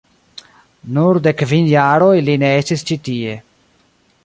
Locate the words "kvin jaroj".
1.41-2.15